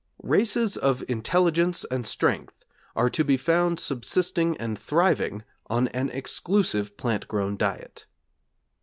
[0.23, 2.65] Races of intelligence and strength
[2.95, 8.07] are to be found subsisting and thriving on an exclusive plant grown diet.